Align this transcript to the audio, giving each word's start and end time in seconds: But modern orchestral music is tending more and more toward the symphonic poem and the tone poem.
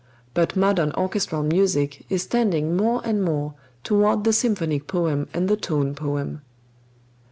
But 0.33 0.55
modern 0.55 0.93
orchestral 0.95 1.43
music 1.43 2.07
is 2.09 2.25
tending 2.25 2.75
more 2.75 3.03
and 3.05 3.23
more 3.23 3.53
toward 3.83 4.23
the 4.23 4.33
symphonic 4.33 4.87
poem 4.87 5.27
and 5.31 5.47
the 5.47 5.55
tone 5.57 5.93
poem. 5.93 6.41